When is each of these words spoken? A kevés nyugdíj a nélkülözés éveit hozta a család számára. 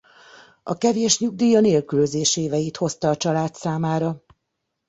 A 0.63 0.77
kevés 0.77 1.19
nyugdíj 1.19 1.55
a 1.55 1.59
nélkülözés 1.59 2.37
éveit 2.37 2.77
hozta 2.77 3.09
a 3.09 3.17
család 3.17 3.53
számára. 3.55 4.23